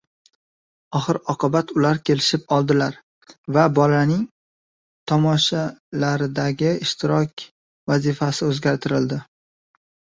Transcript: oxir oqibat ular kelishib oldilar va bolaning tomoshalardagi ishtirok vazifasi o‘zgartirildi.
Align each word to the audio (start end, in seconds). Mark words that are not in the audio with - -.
oxir 0.99 1.19
oqibat 1.33 1.73
ular 1.79 1.99
kelishib 2.09 2.55
oldilar 2.57 2.97
va 3.59 3.67
bolaning 3.81 4.25
tomoshalardagi 5.13 6.75
ishtirok 6.91 7.49
vazifasi 7.95 8.51
o‘zgartirildi. 8.53 9.25